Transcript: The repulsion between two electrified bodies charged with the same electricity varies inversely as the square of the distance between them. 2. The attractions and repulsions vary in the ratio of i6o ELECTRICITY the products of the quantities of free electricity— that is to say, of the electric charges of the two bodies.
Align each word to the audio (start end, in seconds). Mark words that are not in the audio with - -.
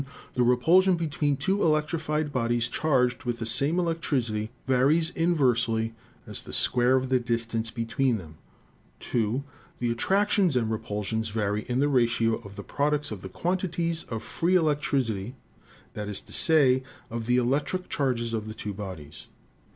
The 0.33 0.41
repulsion 0.41 0.95
between 0.95 1.37
two 1.37 1.61
electrified 1.61 2.33
bodies 2.33 2.67
charged 2.67 3.23
with 3.23 3.37
the 3.37 3.45
same 3.45 3.77
electricity 3.77 4.49
varies 4.65 5.11
inversely 5.11 5.93
as 6.25 6.41
the 6.41 6.51
square 6.53 6.95
of 6.95 7.09
the 7.09 7.19
distance 7.19 7.69
between 7.69 8.17
them. 8.17 8.37
2. 8.99 9.43
The 9.77 9.91
attractions 9.91 10.55
and 10.55 10.71
repulsions 10.71 11.29
vary 11.29 11.61
in 11.69 11.77
the 11.81 11.87
ratio 11.87 12.37
of 12.37 12.39
i6o 12.39 12.45
ELECTRICITY 12.45 12.55
the 12.55 12.73
products 12.73 13.11
of 13.11 13.21
the 13.21 13.29
quantities 13.29 14.03
of 14.05 14.23
free 14.23 14.55
electricity— 14.55 15.35
that 15.93 16.07
is 16.07 16.19
to 16.21 16.33
say, 16.33 16.81
of 17.11 17.27
the 17.27 17.37
electric 17.37 17.87
charges 17.87 18.33
of 18.33 18.47
the 18.47 18.55
two 18.55 18.73
bodies. 18.73 19.27